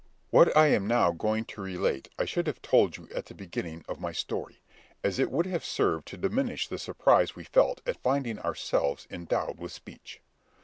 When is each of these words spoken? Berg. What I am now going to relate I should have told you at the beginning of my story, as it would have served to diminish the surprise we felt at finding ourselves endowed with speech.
Berg. 0.01 0.33
What 0.47 0.57
I 0.57 0.65
am 0.69 0.87
now 0.87 1.11
going 1.11 1.45
to 1.45 1.61
relate 1.61 2.09
I 2.17 2.25
should 2.25 2.47
have 2.47 2.59
told 2.63 2.97
you 2.97 3.07
at 3.13 3.27
the 3.27 3.35
beginning 3.35 3.85
of 3.87 3.99
my 3.99 4.11
story, 4.11 4.59
as 5.03 5.19
it 5.19 5.29
would 5.29 5.45
have 5.45 5.63
served 5.63 6.07
to 6.07 6.17
diminish 6.17 6.67
the 6.67 6.79
surprise 6.79 7.35
we 7.35 7.43
felt 7.43 7.81
at 7.85 8.01
finding 8.01 8.39
ourselves 8.39 9.05
endowed 9.11 9.59
with 9.59 9.71
speech. 9.71 10.19